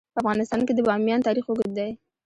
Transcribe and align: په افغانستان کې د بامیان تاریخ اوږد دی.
په 0.13 0.19
افغانستان 0.21 0.61
کې 0.67 0.73
د 0.75 0.79
بامیان 0.87 1.19
تاریخ 1.27 1.45
اوږد 1.47 1.71
دی. 1.77 1.89